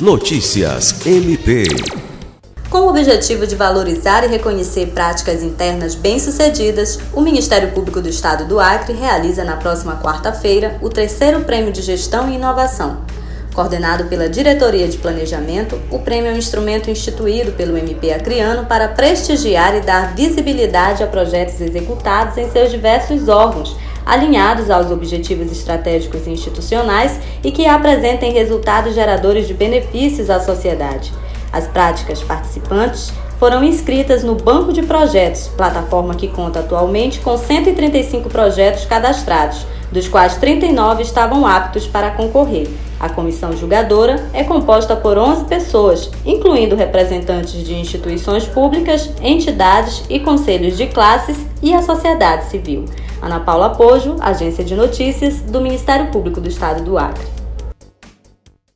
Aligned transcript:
Notícias 0.00 1.04
MP. 1.04 1.64
Com 2.70 2.82
o 2.82 2.88
objetivo 2.88 3.48
de 3.48 3.56
valorizar 3.56 4.22
e 4.22 4.28
reconhecer 4.28 4.92
práticas 4.94 5.42
internas 5.42 5.96
bem-sucedidas, 5.96 7.00
o 7.12 7.20
Ministério 7.20 7.72
Público 7.72 8.00
do 8.00 8.08
Estado 8.08 8.44
do 8.44 8.60
Acre 8.60 8.92
realiza 8.92 9.42
na 9.42 9.56
próxima 9.56 9.96
quarta-feira 10.00 10.78
o 10.80 10.88
terceiro 10.88 11.40
Prêmio 11.40 11.72
de 11.72 11.82
Gestão 11.82 12.30
e 12.30 12.36
Inovação. 12.36 12.98
Coordenado 13.52 14.04
pela 14.04 14.28
Diretoria 14.28 14.86
de 14.86 14.98
Planejamento, 14.98 15.80
o 15.90 15.98
prêmio 15.98 16.30
é 16.30 16.34
um 16.34 16.38
instrumento 16.38 16.88
instituído 16.88 17.50
pelo 17.50 17.76
MP 17.76 18.12
Acreano 18.12 18.66
para 18.66 18.86
prestigiar 18.86 19.74
e 19.74 19.80
dar 19.80 20.14
visibilidade 20.14 21.02
a 21.02 21.08
projetos 21.08 21.60
executados 21.60 22.38
em 22.38 22.48
seus 22.52 22.70
diversos 22.70 23.28
órgãos, 23.28 23.76
alinhados 24.08 24.70
aos 24.70 24.90
objetivos 24.90 25.52
estratégicos 25.52 26.26
e 26.26 26.30
institucionais 26.30 27.20
e 27.44 27.52
que 27.52 27.66
apresentem 27.66 28.32
resultados 28.32 28.94
geradores 28.94 29.46
de 29.46 29.52
benefícios 29.52 30.30
à 30.30 30.40
sociedade. 30.40 31.12
As 31.52 31.66
práticas 31.66 32.22
participantes 32.22 33.12
foram 33.38 33.62
inscritas 33.62 34.24
no 34.24 34.34
Banco 34.34 34.72
de 34.72 34.82
Projetos, 34.82 35.48
plataforma 35.48 36.14
que 36.14 36.26
conta 36.26 36.60
atualmente 36.60 37.20
com 37.20 37.36
135 37.36 38.30
projetos 38.30 38.86
cadastrados, 38.86 39.66
dos 39.92 40.08
quais 40.08 40.36
39 40.36 41.02
estavam 41.02 41.46
aptos 41.46 41.86
para 41.86 42.10
concorrer. 42.10 42.68
A 42.98 43.08
comissão 43.08 43.56
julgadora 43.56 44.28
é 44.32 44.42
composta 44.42 44.96
por 44.96 45.16
11 45.16 45.44
pessoas, 45.44 46.10
incluindo 46.26 46.74
representantes 46.74 47.62
de 47.64 47.74
instituições 47.74 48.44
públicas, 48.44 49.12
entidades 49.22 50.02
e 50.10 50.18
conselhos 50.18 50.76
de 50.76 50.86
classes 50.88 51.36
e 51.62 51.72
a 51.72 51.82
sociedade 51.82 52.46
civil. 52.50 52.86
Ana 53.20 53.40
Paula 53.40 53.70
Pojo, 53.70 54.16
Agência 54.20 54.64
de 54.64 54.74
Notícias 54.74 55.40
do 55.40 55.60
Ministério 55.60 56.10
Público 56.10 56.40
do 56.40 56.48
Estado 56.48 56.84
do 56.84 56.96
Acre. 56.96 57.47